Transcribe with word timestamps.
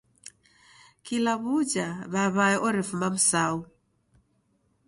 Kila 1.05 1.33
w'uja 1.43 1.87
w'aw'ae 2.13 2.55
orefuma 2.67 3.07
Msau! 3.15 3.57